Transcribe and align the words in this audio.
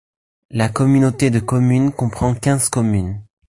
La 0.49 0.67
communauté 0.69 1.29
de 1.29 1.37
communes 1.39 1.91
comprend 1.91 2.33
quinze 2.33 2.69
communes. 2.69 3.21